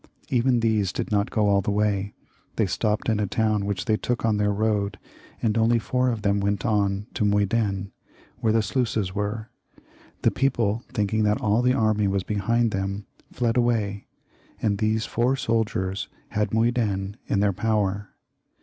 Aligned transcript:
Even 0.29 0.61
these 0.61 0.91
did 0.91 1.11
not 1.11 1.29
get 1.29 1.37
all 1.41 1.61
the 1.61 1.69
way; 1.69 2.15
they 2.55 2.65
'r^ 2.65 2.67
XLiv.] 2.67 2.69
LOUIS 2.69 2.71
XIV, 2.71 2.71
345 2.71 2.71
stopped 2.71 3.09
in 3.09 3.19
a 3.19 3.27
town 3.27 3.65
which 3.67 3.85
they 3.85 3.97
took 3.97 4.25
on 4.25 4.37
their 4.37 4.51
road, 4.51 4.97
and 5.43 5.55
only 5.59 5.77
four 5.77 6.09
of 6.09 6.23
them 6.23 6.39
went 6.39 6.65
on 6.65 7.05
to 7.13 7.23
Muyden, 7.23 7.91
where 8.39 8.51
the 8.51 8.63
sluices 8.63 9.13
were. 9.13 9.51
The 10.23 10.31
people, 10.31 10.81
thinking 10.91 11.21
that 11.25 11.39
all 11.39 11.61
the 11.61 11.73
army 11.75 12.07
was 12.07 12.23
behind 12.23 12.71
them, 12.71 13.05
fled 13.31 13.57
away, 13.57 14.07
and 14.59 14.79
these 14.79 15.05
four 15.05 15.35
soldiers 15.35 16.07
had 16.29 16.49
Muyden 16.51 17.17
in 17.27 17.39
their 17.39 17.53
power. 17.53 18.09